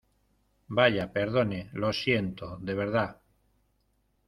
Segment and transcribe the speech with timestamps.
[0.67, 3.21] ¡vaya, perdone, lo siento, de verdad!